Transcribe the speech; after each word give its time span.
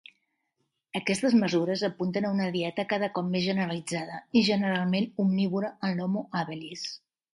Aquestes 0.99 1.33
mesures 1.41 1.83
apunten 1.87 2.25
a 2.25 2.31
una 2.37 2.47
dieta 2.55 2.85
cada 2.93 3.09
cop 3.19 3.27
més 3.35 3.45
generalitzada 3.49 4.17
i 4.41 4.43
generalment 4.49 5.07
omnívora 5.25 5.71
en 5.91 5.95
l'"Homo 6.01 6.25
habilis". 6.41 6.89